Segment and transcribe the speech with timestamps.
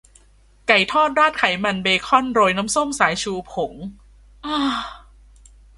[0.67, 3.73] ไก่ทอดราดไขมันเบคอนโรยน้ำส้มสายชูผง
[4.45, 4.57] อา